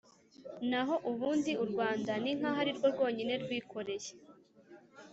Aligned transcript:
Naho 0.69 0.95
ubundi 1.11 1.51
u 1.63 1.65
Rwanda 1.71 2.11
ni 2.23 2.31
nkaho 2.37 2.57
ari 2.63 2.71
rwo 2.77 2.87
rwonyine 2.93 3.33
rwikoreye 3.43 4.11